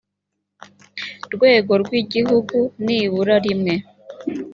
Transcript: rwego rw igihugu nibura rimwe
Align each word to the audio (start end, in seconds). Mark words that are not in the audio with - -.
rwego 1.33 1.73
rw 1.83 1.91
igihugu 2.01 2.57
nibura 2.83 3.35
rimwe 3.45 3.73